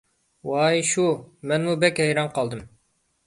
[0.51, 1.03] ۋاي شۇ،
[1.51, 2.65] مەنمۇ بەك ھەيران قالدىم.